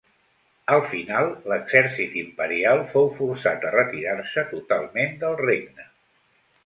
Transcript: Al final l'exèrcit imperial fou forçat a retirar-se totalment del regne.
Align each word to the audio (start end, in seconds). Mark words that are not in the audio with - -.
Al 0.75 0.79
final 0.93 1.27
l'exèrcit 1.51 2.17
imperial 2.21 2.81
fou 2.95 3.05
forçat 3.19 3.67
a 3.71 3.75
retirar-se 3.77 4.47
totalment 4.55 5.15
del 5.25 5.39
regne. 5.47 5.87